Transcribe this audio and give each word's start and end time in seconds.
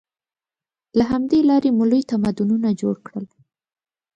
له 0.97 1.03
همدې 1.11 1.39
لارې 1.49 1.69
مو 1.77 1.83
لوی 1.91 2.01
تمدنونه 2.11 2.69
جوړ 2.81 2.95
کړل. 3.07 3.25